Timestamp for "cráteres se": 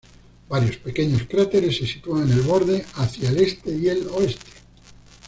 1.29-1.85